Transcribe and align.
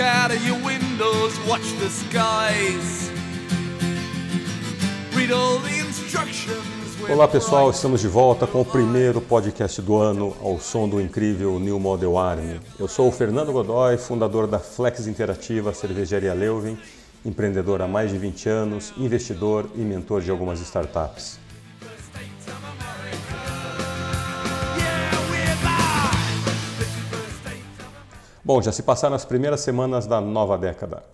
out 0.00 0.30
of 0.30 0.44
your 0.46 0.58
windows, 0.64 1.38
watch 1.46 1.72
the 1.78 1.88
skies. 1.88 3.10
Read 5.14 5.30
all 5.30 5.58
the 5.58 5.78
instructions. 5.86 6.58
Olá 7.08 7.26
pessoal, 7.26 7.70
estamos 7.70 8.00
de 8.00 8.08
volta 8.08 8.46
com 8.46 8.60
o 8.60 8.64
primeiro 8.64 9.20
podcast 9.20 9.80
do 9.82 9.96
ano 9.96 10.36
ao 10.40 10.60
som 10.60 10.88
do 10.88 11.00
incrível 11.00 11.58
New 11.58 11.78
Model 11.80 12.16
Army. 12.16 12.60
Eu 12.78 12.86
sou 12.86 13.08
o 13.08 13.12
Fernando 13.12 13.52
Godoy, 13.52 13.96
fundador 13.96 14.46
da 14.46 14.58
Flex 14.58 15.06
Interativa 15.06 15.72
Cervejaria 15.74 16.32
Leuven, 16.34 16.78
empreendedor 17.24 17.82
há 17.82 17.88
mais 17.88 18.10
de 18.10 18.18
20 18.18 18.48
anos, 18.48 18.92
investidor 18.96 19.68
e 19.74 19.80
mentor 19.80 20.20
de 20.22 20.30
algumas 20.30 20.60
startups. 20.60 21.38
Bom, 28.52 28.60
já 28.60 28.72
se 28.72 28.82
passaram 28.82 29.14
as 29.14 29.24
primeiras 29.24 29.60
semanas 29.60 30.08
da 30.08 30.20
nova 30.20 30.58
década. 30.58 31.04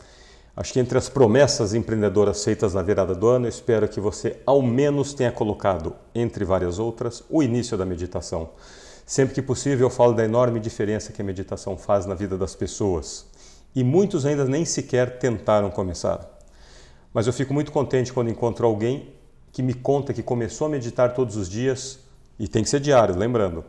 Acho 0.57 0.73
que 0.73 0.81
entre 0.81 0.97
as 0.97 1.11
promessas 1.11 1.75
empreendedoras 1.75 2.43
feitas 2.43 2.73
na 2.73 2.81
virada 2.81 3.15
do 3.15 3.29
ano, 3.29 3.47
espero 3.47 3.87
que 3.87 4.01
você 4.01 4.41
ao 4.47 4.63
menos 4.63 5.13
tenha 5.13 5.31
colocado, 5.31 5.95
entre 6.15 6.47
várias 6.47 6.79
outras, 6.79 7.23
o 7.29 7.43
início 7.43 7.77
da 7.77 7.85
meditação. 7.85 8.49
Sempre 9.05 9.35
que 9.35 9.43
possível, 9.43 9.89
eu 9.89 9.91
falo 9.91 10.15
da 10.15 10.25
enorme 10.25 10.59
diferença 10.59 11.13
que 11.13 11.21
a 11.21 11.25
meditação 11.27 11.77
faz 11.77 12.07
na 12.07 12.15
vida 12.15 12.39
das 12.39 12.55
pessoas. 12.55 13.27
E 13.75 13.85
muitos 13.85 14.25
ainda 14.25 14.47
nem 14.47 14.65
sequer 14.65 15.19
tentaram 15.19 15.71
começar. 15.71 16.27
Mas 17.13 17.27
eu 17.27 17.35
fico 17.35 17.53
muito 17.53 17.71
contente 17.71 18.15
quando 18.15 18.31
encontro 18.31 18.67
alguém 18.67 19.13
que 19.53 19.63
me 19.63 19.75
conta 19.75 20.15
que 20.15 20.23
começou 20.23 20.69
a 20.69 20.71
meditar 20.71 21.13
todos 21.13 21.37
os 21.37 21.51
dias, 21.51 21.99
e 22.39 22.49
tem 22.49 22.63
que 22.63 22.71
ser 22.71 22.81
diário, 22.81 23.15
lembrando. 23.15 23.63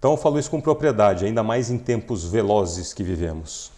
Então 0.00 0.12
eu 0.12 0.16
falo 0.16 0.38
isso 0.38 0.50
com 0.50 0.58
propriedade, 0.62 1.26
ainda 1.26 1.42
mais 1.42 1.70
em 1.70 1.76
tempos 1.76 2.24
velozes 2.24 2.94
que 2.94 3.04
vivemos. 3.04 3.70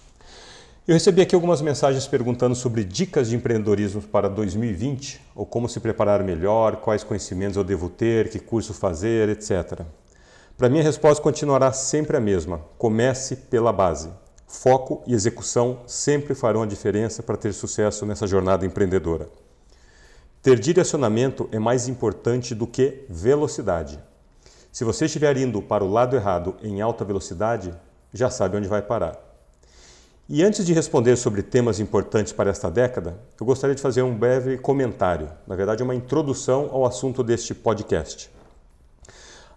Eu 0.86 0.94
recebi 0.94 1.20
aqui 1.20 1.34
algumas 1.34 1.60
mensagens 1.60 2.06
perguntando 2.06 2.54
sobre 2.54 2.84
dicas 2.84 3.28
de 3.28 3.34
empreendedorismo 3.34 4.00
para 4.00 4.28
2020, 4.28 5.20
ou 5.34 5.44
como 5.44 5.68
se 5.68 5.80
preparar 5.80 6.22
melhor, 6.22 6.76
quais 6.76 7.02
conhecimentos 7.02 7.56
eu 7.56 7.64
devo 7.64 7.88
ter, 7.88 8.28
que 8.30 8.38
curso 8.38 8.72
fazer, 8.72 9.30
etc. 9.30 9.80
Para 10.56 10.68
mim 10.68 10.78
a 10.78 10.84
resposta 10.84 11.20
continuará 11.20 11.72
sempre 11.72 12.16
a 12.16 12.20
mesma: 12.20 12.60
comece 12.78 13.34
pela 13.34 13.72
base. 13.72 14.08
Foco 14.46 15.02
e 15.08 15.14
execução 15.14 15.80
sempre 15.88 16.36
farão 16.36 16.62
a 16.62 16.66
diferença 16.66 17.20
para 17.20 17.36
ter 17.36 17.52
sucesso 17.52 18.06
nessa 18.06 18.28
jornada 18.28 18.64
empreendedora. 18.64 19.28
Ter 20.40 20.56
direcionamento 20.56 21.48
é 21.50 21.58
mais 21.58 21.88
importante 21.88 22.54
do 22.54 22.64
que 22.64 23.06
velocidade. 23.08 23.98
Se 24.72 24.84
você 24.84 25.04
estiver 25.04 25.36
indo 25.36 25.60
para 25.60 25.84
o 25.84 25.92
lado 25.92 26.16
errado 26.16 26.56
em 26.62 26.80
alta 26.80 27.04
velocidade, 27.04 27.74
já 28.10 28.30
sabe 28.30 28.56
onde 28.56 28.66
vai 28.66 28.80
parar. 28.80 29.20
E 30.26 30.42
antes 30.42 30.64
de 30.64 30.72
responder 30.72 31.16
sobre 31.16 31.42
temas 31.42 31.78
importantes 31.78 32.32
para 32.32 32.48
esta 32.48 32.70
década, 32.70 33.18
eu 33.38 33.44
gostaria 33.44 33.76
de 33.76 33.82
fazer 33.82 34.00
um 34.00 34.16
breve 34.16 34.56
comentário, 34.56 35.30
na 35.46 35.54
verdade, 35.54 35.82
uma 35.82 35.94
introdução 35.94 36.70
ao 36.72 36.86
assunto 36.86 37.22
deste 37.22 37.54
podcast. 37.54 38.30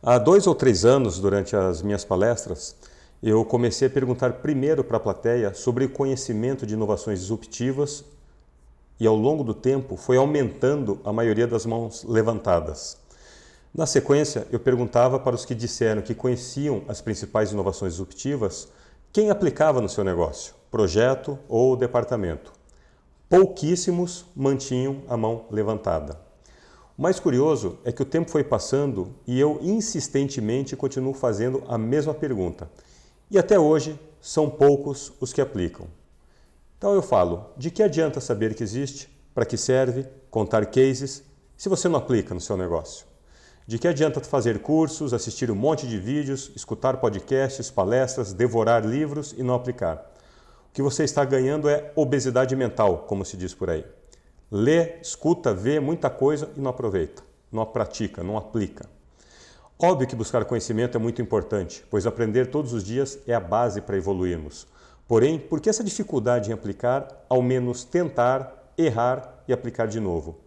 Há 0.04 0.18
dois 0.18 0.48
ou 0.48 0.54
três 0.54 0.84
anos, 0.84 1.18
durante 1.18 1.56
as 1.56 1.82
minhas 1.82 2.04
palestras, 2.04 2.76
eu 3.24 3.46
comecei 3.46 3.88
a 3.88 3.92
perguntar 3.92 4.34
primeiro 4.34 4.84
para 4.84 4.98
a 4.98 5.00
plateia 5.00 5.54
sobre 5.54 5.86
o 5.86 5.90
conhecimento 5.90 6.66
de 6.66 6.74
inovações 6.74 7.22
disruptivas 7.22 8.04
e, 9.00 9.08
ao 9.08 9.16
longo 9.16 9.46
do 9.46 9.54
tempo, 9.54 9.96
foi 9.96 10.18
aumentando 10.18 11.00
a 11.06 11.14
maioria 11.14 11.48
das 11.48 11.66
mãos 11.66 12.04
levantadas. 12.04 13.05
Na 13.78 13.86
sequência, 13.86 14.48
eu 14.54 14.60
perguntava 14.60 15.20
para 15.20 15.36
os 15.36 15.44
que 15.44 15.54
disseram 15.54 16.02
que 16.02 16.16
conheciam 16.16 16.84
as 16.88 17.02
principais 17.02 17.52
inovações 17.52 17.92
disruptivas 17.92 18.70
quem 19.12 19.30
aplicava 19.30 19.82
no 19.82 19.90
seu 19.90 20.02
negócio 20.02 20.56
projeto 20.72 21.38
ou 21.50 21.76
departamento. 21.76 22.54
Pouquíssimos 23.28 24.28
mantinham 24.34 25.02
a 25.10 25.18
mão 25.18 25.46
levantada. 25.52 26.18
O 26.98 27.02
mais 27.02 27.20
curioso 27.20 27.78
é 27.84 27.92
que 27.92 28.02
o 28.02 28.06
tempo 28.06 28.32
foi 28.32 28.46
passando 28.46 29.14
e 29.28 29.38
eu 29.38 29.60
insistentemente 29.62 30.78
continuo 30.78 31.14
fazendo 31.14 31.62
a 31.68 31.78
mesma 31.78 32.14
pergunta. 32.14 32.70
E 33.30 33.38
até 33.38 33.60
hoje 33.60 34.00
são 34.22 34.50
poucos 34.50 35.12
os 35.20 35.34
que 35.34 35.42
aplicam. 35.42 35.88
Então 36.78 36.94
eu 36.94 37.02
falo: 37.02 37.48
de 37.58 37.70
que 37.70 37.84
adianta 37.84 38.22
saber 38.22 38.56
que 38.56 38.64
existe, 38.64 39.10
para 39.34 39.46
que 39.46 39.58
serve, 39.58 40.06
contar 40.32 40.66
cases, 40.68 41.24
se 41.58 41.68
você 41.68 41.90
não 41.90 42.00
aplica 42.00 42.34
no 42.34 42.40
seu 42.40 42.56
negócio? 42.56 43.15
De 43.68 43.80
que 43.80 43.88
adianta 43.88 44.22
fazer 44.22 44.60
cursos, 44.60 45.14
assistir 45.14 45.50
um 45.50 45.56
monte 45.56 45.88
de 45.88 45.98
vídeos, 45.98 46.52
escutar 46.56 46.98
podcasts, 46.98 47.72
palestras, 47.72 48.34
devorar 48.34 48.86
livros 48.86 49.34
e 49.38 49.42
não 49.42 49.56
aplicar? 49.56 50.16
que 50.76 50.82
você 50.82 51.06
está 51.06 51.24
ganhando 51.24 51.70
é 51.70 51.90
obesidade 51.96 52.54
mental, 52.54 53.06
como 53.08 53.24
se 53.24 53.38
diz 53.38 53.54
por 53.54 53.70
aí. 53.70 53.86
Lê, 54.52 55.00
escuta, 55.00 55.54
vê 55.54 55.80
muita 55.80 56.10
coisa 56.10 56.50
e 56.54 56.60
não 56.60 56.70
aproveita, 56.70 57.24
não 57.50 57.66
pratica, 57.66 58.22
não 58.22 58.36
aplica. 58.36 58.86
Óbvio 59.80 60.06
que 60.06 60.18
buscar 60.18 60.44
conhecimento 60.44 60.98
é 60.98 61.00
muito 61.00 61.22
importante, 61.22 61.86
pois 61.90 62.06
aprender 62.06 62.48
todos 62.48 62.74
os 62.74 62.84
dias 62.84 63.18
é 63.26 63.34
a 63.34 63.40
base 63.40 63.80
para 63.80 63.96
evoluirmos. 63.96 64.68
Porém, 65.08 65.40
por 65.40 65.62
que 65.62 65.70
essa 65.70 65.82
dificuldade 65.82 66.50
em 66.50 66.54
aplicar, 66.54 67.08
ao 67.30 67.42
menos 67.42 67.86
tentar, 67.86 68.74
errar 68.78 69.46
e 69.48 69.54
aplicar 69.54 69.88
de 69.88 70.02
novo? 70.02 70.42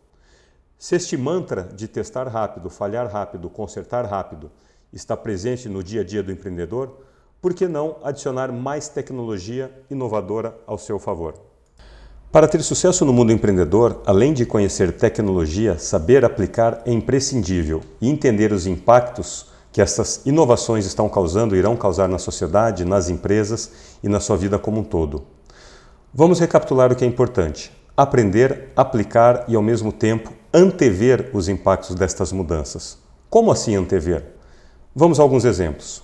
Se 0.80 0.94
este 0.94 1.16
mantra 1.16 1.68
de 1.74 1.88
testar 1.88 2.28
rápido, 2.28 2.70
falhar 2.70 3.10
rápido, 3.10 3.50
consertar 3.50 4.06
rápido 4.06 4.48
está 4.92 5.16
presente 5.16 5.68
no 5.68 5.82
dia 5.82 6.02
a 6.02 6.04
dia 6.04 6.22
do 6.22 6.30
empreendedor, 6.30 7.00
por 7.42 7.52
que 7.52 7.66
não 7.66 7.96
adicionar 8.04 8.52
mais 8.52 8.88
tecnologia 8.88 9.72
inovadora 9.90 10.56
ao 10.68 10.78
seu 10.78 11.00
favor? 11.00 11.34
Para 12.30 12.46
ter 12.46 12.62
sucesso 12.62 13.04
no 13.04 13.12
mundo 13.12 13.32
empreendedor, 13.32 14.00
além 14.06 14.32
de 14.32 14.46
conhecer 14.46 14.92
tecnologia, 14.92 15.76
saber 15.80 16.24
aplicar 16.24 16.80
é 16.86 16.92
imprescindível 16.92 17.82
e 18.00 18.08
entender 18.08 18.52
os 18.52 18.64
impactos 18.64 19.46
que 19.72 19.80
essas 19.80 20.24
inovações 20.24 20.86
estão 20.86 21.08
causando 21.08 21.56
e 21.56 21.58
irão 21.58 21.76
causar 21.76 22.08
na 22.08 22.18
sociedade, 22.18 22.84
nas 22.84 23.08
empresas 23.08 23.72
e 24.00 24.08
na 24.08 24.20
sua 24.20 24.36
vida 24.36 24.60
como 24.60 24.78
um 24.80 24.84
todo. 24.84 25.24
Vamos 26.14 26.38
recapitular 26.38 26.92
o 26.92 26.94
que 26.94 27.04
é 27.04 27.08
importante: 27.08 27.72
aprender, 27.96 28.68
aplicar 28.76 29.44
e, 29.48 29.56
ao 29.56 29.62
mesmo 29.62 29.90
tempo, 29.90 30.38
antever 30.52 31.30
os 31.32 31.48
impactos 31.48 31.94
destas 31.94 32.32
mudanças. 32.32 32.98
Como 33.28 33.52
assim 33.52 33.76
antever? 33.76 34.24
Vamos 34.94 35.20
a 35.20 35.22
alguns 35.22 35.44
exemplos. 35.44 36.02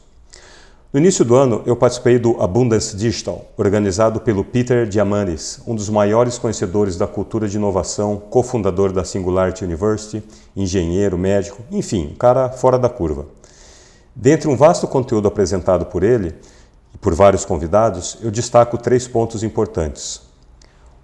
No 0.93 1.01
início 1.01 1.25
do 1.25 1.35
ano, 1.35 1.63
eu 1.67 1.75
participei 1.75 2.21
do 2.21 2.41
Abundance 2.41 2.97
Digital, 2.97 3.47
organizado 3.57 4.21
pelo 4.21 4.45
Peter 4.45 4.87
Diamandis, 4.87 5.61
um 5.67 5.75
dos 5.75 5.89
maiores 5.89 6.39
conhecedores 6.39 6.97
da 6.97 7.07
cultura 7.07 7.49
de 7.49 7.57
inovação, 7.57 8.17
cofundador 8.31 8.93
da 8.93 9.03
Singularity 9.03 9.65
University, 9.65 10.23
engenheiro, 10.55 11.19
médico, 11.19 11.63
enfim, 11.73 12.13
um 12.13 12.15
cara 12.15 12.49
fora 12.51 12.79
da 12.79 12.89
curva. 12.89 13.27
Dentre 14.15 14.49
um 14.49 14.57
vasto 14.57 14.87
conteúdo 14.87 15.27
apresentado 15.27 15.87
por 15.87 16.05
ele 16.05 16.33
e 16.95 16.99
por 16.99 17.13
vários 17.13 17.45
convidados, 17.45 18.19
eu 18.23 18.31
destaco 18.31 18.79
três 18.79 19.09
pontos 19.09 19.43
importantes. 19.43 20.24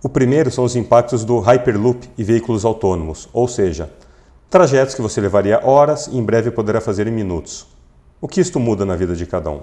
O 0.02 0.08
primeiro 0.08 0.50
são 0.50 0.64
os 0.64 0.76
impactos 0.76 1.26
do 1.26 1.40
Hyperloop 1.40 2.08
e 2.16 2.24
veículos 2.24 2.64
autônomos, 2.64 3.28
ou 3.34 3.46
seja, 3.46 3.90
trajetos 4.48 4.94
que 4.94 5.02
você 5.02 5.20
levaria 5.20 5.60
horas 5.62 6.06
e 6.06 6.16
em 6.16 6.24
breve 6.24 6.50
poderá 6.50 6.80
fazer 6.80 7.06
em 7.06 7.10
minutos. 7.10 7.66
O 8.18 8.26
que 8.26 8.40
isto 8.40 8.58
muda 8.58 8.86
na 8.86 8.96
vida 8.96 9.14
de 9.14 9.26
cada 9.26 9.50
um? 9.50 9.60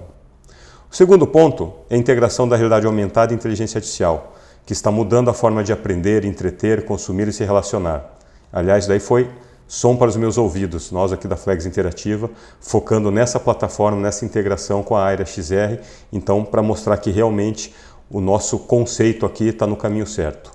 O 0.88 0.94
segundo 0.94 1.26
ponto 1.26 1.72
é 1.90 1.96
a 1.96 1.98
integração 1.98 2.48
da 2.48 2.54
realidade 2.54 2.86
aumentada 2.86 3.32
e 3.32 3.36
inteligência 3.36 3.78
artificial, 3.78 4.36
que 4.64 4.72
está 4.72 4.92
mudando 4.92 5.28
a 5.28 5.34
forma 5.34 5.64
de 5.64 5.72
aprender, 5.72 6.24
entreter, 6.24 6.84
consumir 6.84 7.26
e 7.26 7.32
se 7.32 7.44
relacionar. 7.44 8.04
Aliás, 8.52 8.86
daí 8.86 9.00
foi 9.00 9.28
som 9.66 9.96
para 9.96 10.08
os 10.08 10.16
meus 10.16 10.38
ouvidos, 10.38 10.92
nós 10.92 11.12
aqui 11.12 11.26
da 11.26 11.36
Flex 11.36 11.66
Interativa, 11.66 12.30
focando 12.60 13.10
nessa 13.10 13.40
plataforma, 13.40 14.00
nessa 14.00 14.24
integração 14.24 14.84
com 14.84 14.96
a 14.96 15.04
área 15.04 15.26
XR, 15.26 15.82
então 16.12 16.44
para 16.44 16.62
mostrar 16.62 16.96
que 16.96 17.10
realmente 17.10 17.74
o 18.10 18.20
nosso 18.20 18.58
conceito 18.60 19.26
aqui 19.26 19.48
está 19.48 19.66
no 19.66 19.76
caminho 19.76 20.06
certo. 20.06 20.52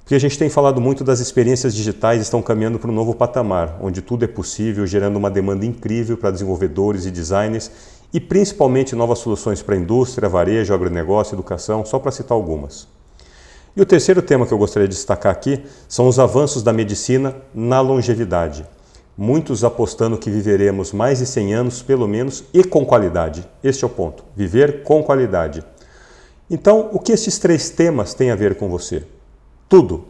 Porque 0.00 0.14
a 0.14 0.20
gente 0.20 0.38
tem 0.38 0.50
falado 0.50 0.82
muito 0.82 1.02
das 1.02 1.18
experiências 1.18 1.74
digitais 1.74 2.20
estão 2.20 2.42
caminhando 2.42 2.78
para 2.78 2.90
um 2.90 2.94
novo 2.94 3.14
patamar, 3.14 3.78
onde 3.80 4.02
tudo 4.02 4.24
é 4.24 4.28
possível, 4.28 4.86
gerando 4.86 5.16
uma 5.16 5.30
demanda 5.30 5.64
incrível 5.64 6.18
para 6.18 6.30
desenvolvedores 6.30 7.06
e 7.06 7.10
designers 7.10 7.70
e 8.12 8.20
principalmente 8.20 8.94
novas 8.94 9.20
soluções 9.20 9.62
para 9.62 9.76
indústria, 9.76 10.28
varejo, 10.28 10.74
agronegócio, 10.74 11.34
educação, 11.34 11.86
só 11.86 11.98
para 11.98 12.12
citar 12.12 12.36
algumas. 12.36 12.86
E 13.76 13.80
o 13.80 13.86
terceiro 13.86 14.22
tema 14.22 14.46
que 14.46 14.52
eu 14.52 14.58
gostaria 14.58 14.86
de 14.86 14.94
destacar 14.94 15.32
aqui 15.32 15.64
são 15.88 16.06
os 16.06 16.18
avanços 16.18 16.62
da 16.62 16.72
medicina 16.72 17.34
na 17.52 17.80
longevidade. 17.80 18.64
Muitos 19.16 19.64
apostando 19.64 20.18
que 20.18 20.30
viveremos 20.30 20.92
mais 20.92 21.18
de 21.18 21.26
100 21.26 21.54
anos, 21.54 21.82
pelo 21.82 22.06
menos, 22.06 22.44
e 22.52 22.62
com 22.62 22.84
qualidade. 22.84 23.48
Este 23.64 23.84
é 23.84 23.86
o 23.86 23.90
ponto: 23.90 24.22
viver 24.36 24.82
com 24.84 25.02
qualidade. 25.02 25.64
Então, 26.54 26.88
o 26.92 27.00
que 27.00 27.10
esses 27.10 27.36
três 27.36 27.68
temas 27.68 28.14
têm 28.14 28.30
a 28.30 28.36
ver 28.36 28.54
com 28.54 28.68
você? 28.68 29.02
Tudo. 29.68 30.04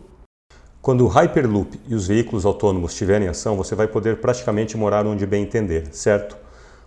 Quando 0.82 1.02
o 1.06 1.08
Hyperloop 1.08 1.81
e 1.88 1.94
os 1.94 2.06
veículos 2.06 2.44
autônomos 2.44 2.93
estiverem 2.93 3.26
em 3.26 3.31
ação, 3.31 3.56
você 3.56 3.75
vai 3.75 3.88
poder 3.88 4.19
praticamente 4.19 4.76
morar 4.76 5.06
onde 5.06 5.25
bem 5.25 5.43
entender, 5.43 5.88
certo? 5.91 6.37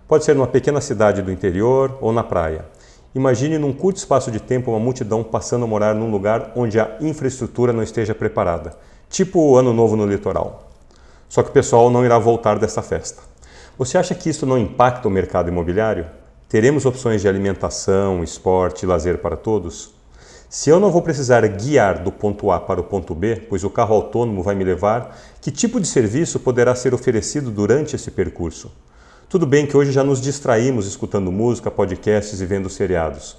Pode 0.07 0.25
ser 0.25 0.35
numa 0.35 0.45
pequena 0.45 0.79
cidade 0.79 1.23
do 1.23 1.31
interior 1.31 1.97
ou 1.99 2.13
na 2.13 2.23
praia. 2.23 2.65
Imagine 3.15 3.57
num 3.57 3.73
curto 3.73 3.97
espaço 3.97 4.29
de 4.29 4.39
tempo 4.39 4.69
uma 4.69 4.79
multidão 4.79 5.23
passando 5.23 5.63
a 5.63 5.67
morar 5.67 5.95
num 5.95 6.11
lugar 6.11 6.51
onde 6.55 6.79
a 6.79 6.95
infraestrutura 7.01 7.73
não 7.73 7.81
esteja 7.81 8.13
preparada, 8.13 8.77
tipo 9.09 9.39
o 9.39 9.57
Ano 9.57 9.73
Novo 9.73 9.95
no 9.95 10.05
litoral. 10.05 10.69
Só 11.27 11.41
que 11.41 11.49
o 11.49 11.53
pessoal 11.53 11.89
não 11.89 12.05
irá 12.05 12.19
voltar 12.19 12.59
dessa 12.59 12.83
festa. 12.83 13.23
Você 13.75 13.97
acha 13.97 14.13
que 14.13 14.29
isso 14.29 14.45
não 14.45 14.59
impacta 14.59 15.07
o 15.07 15.11
mercado 15.11 15.49
imobiliário? 15.49 16.05
Teremos 16.49 16.85
opções 16.85 17.19
de 17.19 17.27
alimentação, 17.27 18.23
esporte 18.23 18.83
e 18.83 18.85
lazer 18.85 19.17
para 19.17 19.35
todos? 19.35 19.89
Se 20.49 20.69
eu 20.69 20.79
não 20.79 20.89
vou 20.89 21.01
precisar 21.01 21.45
guiar 21.45 22.01
do 22.01 22.09
ponto 22.09 22.49
A 22.51 22.57
para 22.57 22.79
o 22.79 22.85
ponto 22.85 23.13
B, 23.13 23.35
pois 23.49 23.65
o 23.65 23.69
carro 23.69 23.93
autônomo 23.93 24.41
vai 24.41 24.55
me 24.55 24.63
levar, 24.63 25.19
que 25.41 25.51
tipo 25.51 25.77
de 25.77 25.85
serviço 25.85 26.39
poderá 26.39 26.73
ser 26.73 26.93
oferecido 26.93 27.51
durante 27.51 27.97
esse 27.97 28.09
percurso? 28.11 28.71
Tudo 29.27 29.45
bem 29.45 29.65
que 29.65 29.75
hoje 29.75 29.91
já 29.91 30.05
nos 30.05 30.21
distraímos 30.21 30.87
escutando 30.87 31.33
música, 31.33 31.69
podcasts 31.69 32.39
e 32.39 32.45
vendo 32.45 32.69
seriados. 32.69 33.35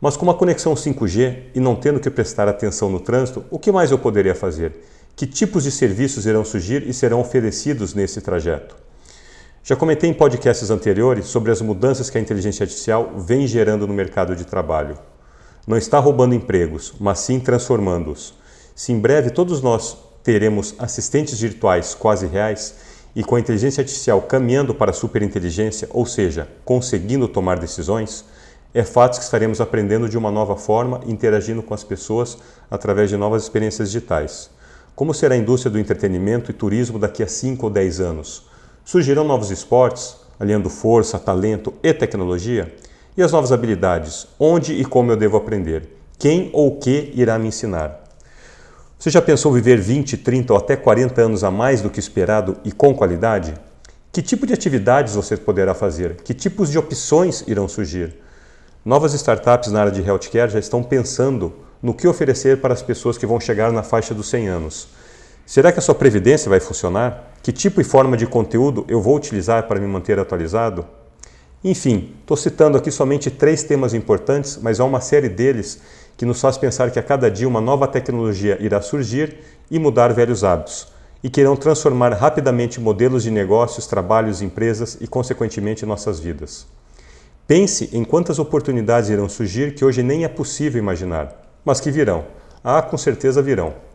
Mas 0.00 0.16
com 0.16 0.24
uma 0.24 0.32
conexão 0.32 0.72
5G 0.72 1.48
e 1.54 1.60
não 1.60 1.76
tendo 1.76 2.00
que 2.00 2.08
prestar 2.08 2.48
atenção 2.48 2.88
no 2.88 2.98
trânsito, 2.98 3.44
o 3.50 3.58
que 3.58 3.70
mais 3.70 3.90
eu 3.90 3.98
poderia 3.98 4.34
fazer? 4.34 4.72
Que 5.14 5.26
tipos 5.26 5.64
de 5.64 5.70
serviços 5.70 6.24
irão 6.24 6.46
surgir 6.46 6.88
e 6.88 6.94
serão 6.94 7.20
oferecidos 7.20 7.92
nesse 7.92 8.22
trajeto? 8.22 8.87
Já 9.68 9.76
comentei 9.76 10.08
em 10.08 10.14
podcasts 10.14 10.70
anteriores 10.70 11.26
sobre 11.26 11.52
as 11.52 11.60
mudanças 11.60 12.08
que 12.08 12.16
a 12.16 12.20
inteligência 12.22 12.64
artificial 12.64 13.12
vem 13.18 13.46
gerando 13.46 13.86
no 13.86 13.92
mercado 13.92 14.34
de 14.34 14.46
trabalho. 14.46 14.96
Não 15.66 15.76
está 15.76 15.98
roubando 15.98 16.34
empregos, 16.34 16.94
mas 16.98 17.18
sim 17.18 17.38
transformando-os. 17.38 18.32
Se 18.74 18.92
em 18.92 18.98
breve 18.98 19.28
todos 19.28 19.60
nós 19.60 19.94
teremos 20.22 20.74
assistentes 20.78 21.38
virtuais 21.38 21.94
quase 21.94 22.26
reais, 22.26 22.76
e 23.14 23.22
com 23.22 23.36
a 23.36 23.40
inteligência 23.40 23.82
artificial 23.82 24.22
caminhando 24.22 24.74
para 24.74 24.90
a 24.90 24.94
superinteligência, 24.94 25.86
ou 25.90 26.06
seja, 26.06 26.48
conseguindo 26.64 27.28
tomar 27.28 27.58
decisões, 27.58 28.24
é 28.72 28.82
fato 28.82 29.18
que 29.18 29.24
estaremos 29.24 29.60
aprendendo 29.60 30.08
de 30.08 30.16
uma 30.16 30.30
nova 30.30 30.56
forma, 30.56 31.02
interagindo 31.06 31.62
com 31.62 31.74
as 31.74 31.84
pessoas 31.84 32.38
através 32.70 33.10
de 33.10 33.18
novas 33.18 33.42
experiências 33.42 33.90
digitais. 33.90 34.48
Como 34.96 35.12
será 35.12 35.34
a 35.34 35.38
indústria 35.38 35.70
do 35.70 35.78
entretenimento 35.78 36.50
e 36.50 36.54
turismo 36.54 36.98
daqui 36.98 37.22
a 37.22 37.28
5 37.28 37.66
ou 37.66 37.70
10 37.70 38.00
anos? 38.00 38.48
Surgirão 38.90 39.22
novos 39.22 39.50
esportes, 39.50 40.16
aliando 40.40 40.70
força, 40.70 41.18
talento 41.18 41.74
e 41.82 41.92
tecnologia? 41.92 42.74
E 43.18 43.22
as 43.22 43.32
novas 43.32 43.52
habilidades? 43.52 44.26
Onde 44.40 44.72
e 44.72 44.82
como 44.82 45.12
eu 45.12 45.16
devo 45.18 45.36
aprender? 45.36 45.86
Quem 46.18 46.48
ou 46.54 46.68
o 46.68 46.76
que 46.78 47.12
irá 47.14 47.38
me 47.38 47.48
ensinar? 47.48 48.02
Você 48.98 49.10
já 49.10 49.20
pensou 49.20 49.52
viver 49.52 49.78
20, 49.78 50.16
30 50.16 50.54
ou 50.54 50.58
até 50.58 50.74
40 50.74 51.20
anos 51.20 51.44
a 51.44 51.50
mais 51.50 51.82
do 51.82 51.90
que 51.90 52.00
esperado 52.00 52.56
e 52.64 52.72
com 52.72 52.94
qualidade? 52.94 53.52
Que 54.10 54.22
tipo 54.22 54.46
de 54.46 54.54
atividades 54.54 55.16
você 55.16 55.36
poderá 55.36 55.74
fazer? 55.74 56.22
Que 56.22 56.32
tipos 56.32 56.70
de 56.70 56.78
opções 56.78 57.44
irão 57.46 57.68
surgir? 57.68 58.14
Novas 58.82 59.12
startups 59.12 59.70
na 59.70 59.80
área 59.80 59.92
de 59.92 60.00
healthcare 60.00 60.50
já 60.50 60.58
estão 60.58 60.82
pensando 60.82 61.52
no 61.82 61.92
que 61.92 62.08
oferecer 62.08 62.62
para 62.62 62.72
as 62.72 62.80
pessoas 62.80 63.18
que 63.18 63.26
vão 63.26 63.38
chegar 63.38 63.70
na 63.70 63.82
faixa 63.82 64.14
dos 64.14 64.30
100 64.30 64.48
anos. 64.48 64.88
Será 65.48 65.72
que 65.72 65.78
a 65.78 65.82
sua 65.82 65.94
previdência 65.94 66.50
vai 66.50 66.60
funcionar? 66.60 67.32
Que 67.42 67.50
tipo 67.50 67.80
e 67.80 67.84
forma 67.84 68.18
de 68.18 68.26
conteúdo 68.26 68.84
eu 68.86 69.00
vou 69.00 69.16
utilizar 69.16 69.66
para 69.66 69.80
me 69.80 69.86
manter 69.86 70.18
atualizado? 70.18 70.84
Enfim, 71.64 72.12
estou 72.20 72.36
citando 72.36 72.76
aqui 72.76 72.90
somente 72.90 73.30
três 73.30 73.62
temas 73.62 73.94
importantes, 73.94 74.58
mas 74.60 74.78
há 74.78 74.84
uma 74.84 75.00
série 75.00 75.30
deles 75.30 75.80
que 76.18 76.26
nos 76.26 76.38
faz 76.38 76.58
pensar 76.58 76.90
que 76.90 76.98
a 76.98 77.02
cada 77.02 77.30
dia 77.30 77.48
uma 77.48 77.62
nova 77.62 77.88
tecnologia 77.88 78.58
irá 78.60 78.82
surgir 78.82 79.38
e 79.70 79.78
mudar 79.78 80.12
velhos 80.12 80.44
hábitos, 80.44 80.88
e 81.24 81.30
que 81.30 81.40
irão 81.40 81.56
transformar 81.56 82.12
rapidamente 82.12 82.78
modelos 82.78 83.22
de 83.22 83.30
negócios, 83.30 83.86
trabalhos, 83.86 84.42
empresas 84.42 84.98
e, 85.00 85.06
consequentemente, 85.06 85.86
nossas 85.86 86.20
vidas. 86.20 86.66
Pense 87.46 87.88
em 87.94 88.04
quantas 88.04 88.38
oportunidades 88.38 89.08
irão 89.08 89.30
surgir 89.30 89.74
que 89.74 89.82
hoje 89.82 90.02
nem 90.02 90.24
é 90.24 90.28
possível 90.28 90.78
imaginar, 90.78 91.34
mas 91.64 91.80
que 91.80 91.90
virão. 91.90 92.26
Ah, 92.62 92.82
com 92.82 92.98
certeza 92.98 93.40
virão. 93.40 93.87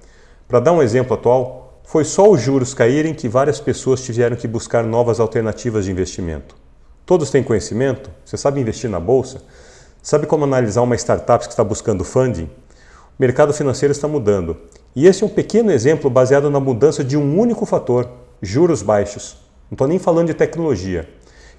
Para 0.53 0.59
dar 0.59 0.71
um 0.71 0.83
exemplo 0.83 1.15
atual, 1.15 1.79
foi 1.83 2.05
só 2.05 2.29
os 2.29 2.39
juros 2.39 2.75
caírem 2.75 3.15
que 3.15 3.27
várias 3.27 3.59
pessoas 3.59 4.03
tiveram 4.03 4.35
que 4.35 4.47
buscar 4.47 4.83
novas 4.83 5.19
alternativas 5.19 5.85
de 5.85 5.91
investimento. 5.91 6.55
Todos 7.07 7.31
têm 7.31 7.41
conhecimento? 7.41 8.11
Você 8.23 8.37
sabe 8.37 8.61
investir 8.61 8.87
na 8.87 8.99
bolsa? 8.99 9.41
Sabe 9.99 10.27
como 10.27 10.43
analisar 10.43 10.83
uma 10.83 10.93
startup 10.93 11.43
que 11.43 11.51
está 11.51 11.63
buscando 11.63 12.03
funding? 12.03 12.43
O 12.43 12.49
mercado 13.17 13.51
financeiro 13.51 13.91
está 13.91 14.07
mudando. 14.07 14.55
E 14.95 15.07
esse 15.07 15.23
é 15.23 15.25
um 15.25 15.29
pequeno 15.29 15.71
exemplo 15.71 16.07
baseado 16.07 16.51
na 16.51 16.59
mudança 16.59 17.03
de 17.03 17.17
um 17.17 17.39
único 17.39 17.65
fator: 17.65 18.07
juros 18.39 18.83
baixos. 18.83 19.35
Não 19.71 19.73
estou 19.73 19.87
nem 19.87 19.97
falando 19.97 20.27
de 20.27 20.35
tecnologia, 20.35 21.09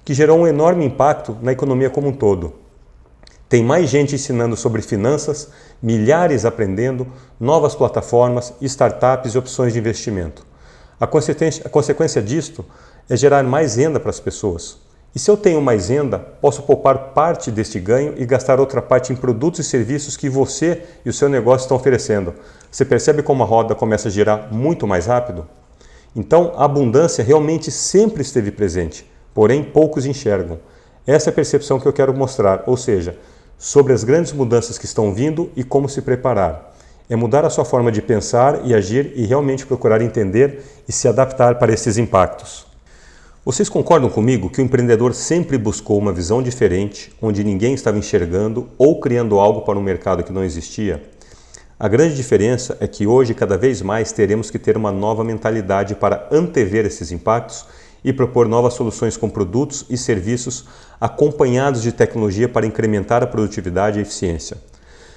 que 0.05 0.13
gerou 0.13 0.39
um 0.39 0.47
enorme 0.47 0.85
impacto 0.85 1.37
na 1.41 1.51
economia 1.51 1.89
como 1.89 2.07
um 2.07 2.13
todo. 2.13 2.64
Tem 3.47 3.63
mais 3.63 3.89
gente 3.89 4.15
ensinando 4.15 4.55
sobre 4.57 4.81
finanças, 4.81 5.49
milhares 5.81 6.45
aprendendo, 6.45 7.07
novas 7.39 7.75
plataformas, 7.75 8.53
startups 8.59 9.35
e 9.35 9.37
opções 9.37 9.73
de 9.73 9.79
investimento. 9.79 10.45
A 10.99 11.05
consequência, 11.05 11.63
a 11.65 11.69
consequência 11.69 12.21
disto 12.21 12.65
é 13.07 13.15
gerar 13.15 13.43
mais 13.43 13.75
renda 13.75 13.99
para 13.99 14.09
as 14.09 14.19
pessoas. 14.19 14.77
E 15.13 15.19
se 15.19 15.29
eu 15.29 15.37
tenho 15.37 15.61
mais 15.61 15.89
renda, 15.89 16.19
posso 16.19 16.63
poupar 16.63 17.13
parte 17.13 17.51
deste 17.51 17.79
ganho 17.79 18.15
e 18.17 18.25
gastar 18.25 18.59
outra 18.59 18.81
parte 18.81 19.13
em 19.13 19.15
produtos 19.15 19.61
e 19.61 19.63
serviços 19.63 20.17
que 20.17 20.27
você 20.27 20.81
e 21.05 21.09
o 21.09 21.13
seu 21.13 21.29
negócio 21.29 21.65
estão 21.65 21.77
oferecendo. 21.77 22.33
Você 22.69 22.83
percebe 22.83 23.23
como 23.23 23.43
a 23.43 23.45
roda 23.45 23.75
começa 23.75 24.09
a 24.09 24.11
girar 24.11 24.51
muito 24.51 24.85
mais 24.85 25.05
rápido? 25.05 25.47
Então, 26.15 26.51
a 26.57 26.65
abundância 26.65 27.23
realmente 27.23 27.71
sempre 27.71 28.23
esteve 28.23 28.51
presente, 28.51 29.09
porém 29.33 29.63
poucos 29.63 30.05
enxergam. 30.05 30.59
Essa 31.07 31.29
é 31.29 31.31
a 31.31 31.35
percepção 31.35 31.79
que 31.79 31.87
eu 31.87 31.93
quero 31.93 32.13
mostrar, 32.13 32.63
ou 32.65 32.75
seja, 32.75 33.17
sobre 33.57 33.93
as 33.93 34.03
grandes 34.03 34.31
mudanças 34.31 34.77
que 34.77 34.85
estão 34.85 35.13
vindo 35.13 35.49
e 35.55 35.63
como 35.63 35.89
se 35.89 36.01
preparar. 36.01 36.75
É 37.09 37.15
mudar 37.15 37.45
a 37.45 37.49
sua 37.49 37.65
forma 37.65 37.91
de 37.91 38.01
pensar 38.01 38.65
e 38.65 38.73
agir 38.73 39.13
e 39.15 39.25
realmente 39.25 39.65
procurar 39.65 40.01
entender 40.01 40.63
e 40.87 40.91
se 40.91 41.07
adaptar 41.07 41.59
para 41.59 41.73
esses 41.73 41.97
impactos. 41.97 42.65
Vocês 43.45 43.69
concordam 43.69 44.09
comigo 44.09 44.49
que 44.49 44.59
o 44.59 44.63
empreendedor 44.63 45.13
sempre 45.13 45.55
buscou 45.55 45.99
uma 45.99 46.11
visão 46.11 46.41
diferente, 46.41 47.15
onde 47.21 47.43
ninguém 47.43 47.75
estava 47.75 47.97
enxergando 47.97 48.67
ou 48.75 48.99
criando 48.99 49.39
algo 49.39 49.61
para 49.61 49.77
um 49.77 49.83
mercado 49.83 50.23
que 50.23 50.33
não 50.33 50.43
existia? 50.43 51.03
A 51.77 51.87
grande 51.87 52.15
diferença 52.15 52.75
é 52.79 52.87
que 52.87 53.05
hoje, 53.05 53.35
cada 53.35 53.55
vez 53.55 53.83
mais, 53.83 54.11
teremos 54.11 54.49
que 54.49 54.57
ter 54.57 54.75
uma 54.75 54.91
nova 54.91 55.23
mentalidade 55.23 55.93
para 55.93 56.27
antever 56.31 56.85
esses 56.85 57.11
impactos 57.11 57.67
e 58.03 58.13
propor 58.13 58.47
novas 58.47 58.73
soluções 58.73 59.17
com 59.17 59.29
produtos 59.29 59.85
e 59.89 59.97
serviços 59.97 60.65
acompanhados 60.99 61.81
de 61.81 61.91
tecnologia 61.91 62.47
para 62.47 62.65
incrementar 62.65 63.23
a 63.23 63.27
produtividade 63.27 63.97
e 63.97 63.99
a 63.99 64.01
eficiência. 64.01 64.57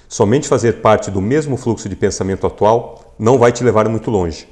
Somente 0.09 0.49
fazer 0.49 0.81
parte 0.81 1.11
do 1.11 1.21
mesmo 1.21 1.57
fluxo 1.57 1.89
de 1.89 1.95
pensamento 1.95 2.47
atual 2.47 3.15
não 3.19 3.39
vai 3.39 3.53
te 3.53 3.63
levar 3.63 3.89
muito 3.89 4.11
longe. 4.11 4.49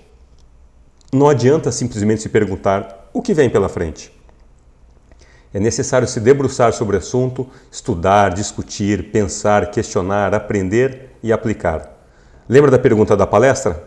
Não 1.13 1.29
adianta 1.29 1.73
simplesmente 1.73 2.23
se 2.23 2.29
perguntar 2.29 3.09
o 3.13 3.23
que 3.23 3.33
vem 3.33 3.49
pela 3.49 3.69
frente? 3.69 4.13
É 5.55 5.59
necessário 5.59 6.07
se 6.07 6.21
debruçar 6.21 6.73
sobre 6.75 6.97
o 6.97 6.99
assunto, 6.99 7.47
estudar, 7.73 8.35
discutir, 8.35 9.11
pensar, 9.11 9.71
questionar, 9.71 10.35
aprender 10.35 11.13
e 11.23 11.33
aplicar. 11.33 11.97
Lembra 12.47 12.71
da 12.71 12.79
pergunta 12.79 13.17
da 13.17 13.27
palestra? 13.27 13.83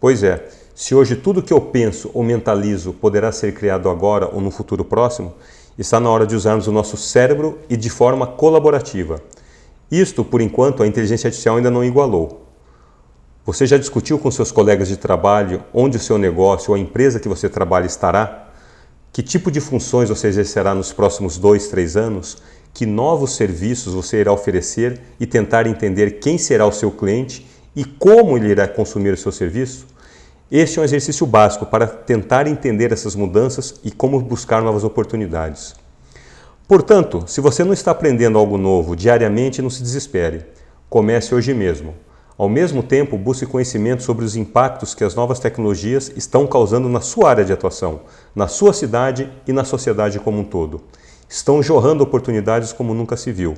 Pois 0.00 0.22
é, 0.22 0.48
se 0.74 0.94
hoje 0.94 1.16
tudo 1.16 1.42
que 1.42 1.52
eu 1.52 1.60
penso 1.60 2.10
ou 2.14 2.22
mentalizo 2.22 2.94
poderá 2.94 3.30
ser 3.30 3.52
criado 3.52 3.90
agora 3.90 4.30
ou 4.32 4.40
no 4.40 4.50
futuro 4.50 4.82
próximo, 4.82 5.34
está 5.78 5.98
na 5.98 6.10
hora 6.10 6.26
de 6.26 6.34
usarmos 6.34 6.66
o 6.66 6.72
nosso 6.72 6.96
cérebro 6.96 7.58
e 7.68 7.76
de 7.76 7.88
forma 7.88 8.26
colaborativa. 8.26 9.22
Isto, 9.90 10.24
por 10.24 10.40
enquanto, 10.40 10.82
a 10.82 10.86
inteligência 10.86 11.28
artificial 11.28 11.56
ainda 11.56 11.70
não 11.70 11.84
igualou. 11.84 12.46
Você 13.44 13.66
já 13.66 13.76
discutiu 13.76 14.18
com 14.18 14.30
seus 14.30 14.52
colegas 14.52 14.86
de 14.86 14.96
trabalho 14.96 15.64
onde 15.72 15.96
o 15.96 16.00
seu 16.00 16.18
negócio 16.18 16.70
ou 16.70 16.76
a 16.76 16.78
empresa 16.78 17.18
que 17.18 17.28
você 17.28 17.48
trabalha 17.48 17.86
estará? 17.86 18.50
Que 19.12 19.22
tipo 19.22 19.50
de 19.50 19.60
funções 19.60 20.08
você 20.08 20.28
exercerá 20.28 20.74
nos 20.74 20.92
próximos 20.92 21.36
dois, 21.36 21.66
três 21.66 21.96
anos? 21.96 22.38
Que 22.72 22.86
novos 22.86 23.34
serviços 23.34 23.94
você 23.94 24.20
irá 24.20 24.32
oferecer 24.32 25.00
e 25.18 25.26
tentar 25.26 25.66
entender 25.66 26.20
quem 26.20 26.38
será 26.38 26.66
o 26.66 26.72
seu 26.72 26.92
cliente 26.92 27.44
e 27.74 27.84
como 27.84 28.36
ele 28.36 28.48
irá 28.48 28.68
consumir 28.68 29.14
o 29.14 29.16
seu 29.16 29.32
serviço? 29.32 29.86
Este 30.50 30.80
é 30.80 30.82
um 30.82 30.84
exercício 30.84 31.24
básico 31.24 31.64
para 31.64 31.86
tentar 31.86 32.48
entender 32.48 32.90
essas 32.90 33.14
mudanças 33.14 33.76
e 33.84 33.90
como 33.92 34.20
buscar 34.20 34.60
novas 34.60 34.82
oportunidades. 34.82 35.76
Portanto, 36.66 37.22
se 37.28 37.40
você 37.40 37.62
não 37.62 37.72
está 37.72 37.92
aprendendo 37.92 38.36
algo 38.36 38.58
novo 38.58 38.96
diariamente, 38.96 39.62
não 39.62 39.70
se 39.70 39.80
desespere. 39.80 40.44
Comece 40.88 41.32
hoje 41.32 41.54
mesmo. 41.54 41.94
Ao 42.36 42.48
mesmo 42.48 42.82
tempo, 42.82 43.16
busque 43.16 43.46
conhecimento 43.46 44.02
sobre 44.02 44.24
os 44.24 44.34
impactos 44.34 44.92
que 44.92 45.04
as 45.04 45.14
novas 45.14 45.38
tecnologias 45.38 46.10
estão 46.16 46.48
causando 46.48 46.88
na 46.88 47.00
sua 47.00 47.30
área 47.30 47.44
de 47.44 47.52
atuação, 47.52 48.00
na 48.34 48.48
sua 48.48 48.72
cidade 48.72 49.30
e 49.46 49.52
na 49.52 49.62
sociedade 49.62 50.18
como 50.18 50.40
um 50.40 50.44
todo. 50.44 50.80
Estão 51.28 51.62
jorrando 51.62 52.02
oportunidades 52.02 52.72
como 52.72 52.92
nunca 52.92 53.16
se 53.16 53.30
viu. 53.30 53.54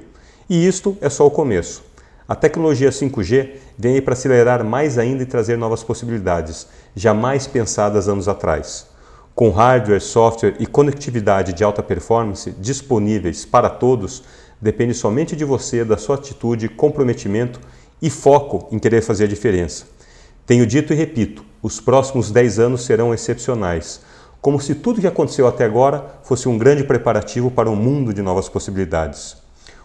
E 0.46 0.66
isto 0.66 0.94
é 1.00 1.08
só 1.08 1.26
o 1.26 1.30
começo. 1.30 1.91
A 2.32 2.34
tecnologia 2.34 2.88
5G 2.88 3.50
vem 3.76 4.00
para 4.00 4.14
acelerar 4.14 4.64
mais 4.64 4.96
ainda 4.96 5.22
e 5.22 5.26
trazer 5.26 5.58
novas 5.58 5.84
possibilidades, 5.84 6.66
jamais 6.96 7.46
pensadas 7.46 8.08
anos 8.08 8.26
atrás. 8.26 8.86
Com 9.34 9.50
hardware, 9.50 10.00
software 10.00 10.56
e 10.58 10.64
conectividade 10.64 11.52
de 11.52 11.62
alta 11.62 11.82
performance 11.82 12.50
disponíveis 12.52 13.44
para 13.44 13.68
todos, 13.68 14.24
Depende 14.62 14.94
somente 14.94 15.34
de 15.34 15.44
você, 15.44 15.84
da 15.84 15.96
sua 15.96 16.14
atitude, 16.14 16.68
comprometimento 16.68 17.58
e 18.00 18.08
foco 18.08 18.68
em 18.70 18.78
querer 18.78 19.02
fazer 19.02 19.24
a 19.24 19.26
diferença. 19.26 19.86
Tenho 20.46 20.64
dito 20.64 20.92
e 20.92 20.96
repito: 20.96 21.44
os 21.60 21.80
próximos 21.80 22.30
10 22.30 22.60
anos 22.60 22.84
serão 22.84 23.12
excepcionais, 23.12 24.02
como 24.40 24.60
se 24.60 24.76
tudo 24.76 25.00
que 25.00 25.06
aconteceu 25.08 25.48
até 25.48 25.64
agora 25.64 26.20
fosse 26.22 26.48
um 26.48 26.56
grande 26.56 26.84
preparativo 26.84 27.50
para 27.50 27.68
um 27.68 27.74
mundo 27.74 28.14
de 28.14 28.22
novas 28.22 28.48
possibilidades. 28.48 29.41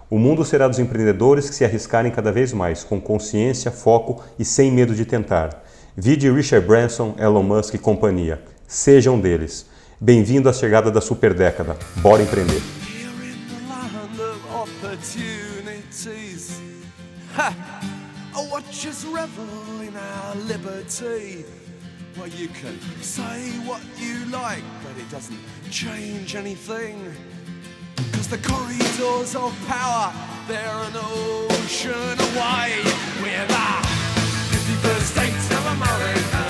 O 0.09 0.17
mundo 0.17 0.45
será 0.45 0.69
dos 0.69 0.79
empreendedores 0.79 1.49
que 1.49 1.55
se 1.55 1.65
arriscarem 1.65 2.09
cada 2.09 2.31
vez 2.31 2.53
mais, 2.53 2.81
com 2.81 2.99
consciência, 2.99 3.69
foco 3.69 4.23
e 4.39 4.45
sem 4.45 4.71
medo 4.71 4.95
de 4.95 5.03
tentar. 5.03 5.61
Vide 5.97 6.31
Richard 6.31 6.65
Branson, 6.65 7.13
Elon 7.19 7.43
Musk 7.43 7.73
e 7.73 7.77
companhia. 7.77 8.41
Sejam 8.65 9.19
deles. 9.19 9.65
Bem-vindo 9.99 10.47
à 10.47 10.53
chegada 10.53 10.89
da 10.89 11.01
super 11.01 11.33
década. 11.33 11.75
Bora 11.97 12.23
empreender. 12.23 12.61
Well, 22.15 22.29
As 28.29 28.41
the 28.41 28.49
corridors 28.49 29.35
of 29.37 29.55
power, 29.67 30.11
they're 30.49 30.59
an 30.59 30.97
ocean 30.97 31.93
away. 31.95 32.81
We're 33.21 33.47
the 33.47 33.87
51st 34.51 35.01
states 35.01 35.51
of 35.51 35.65
America. 35.67 36.46